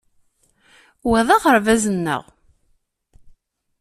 [1.09, 2.23] Wa d aɣerbaz-nneɣ.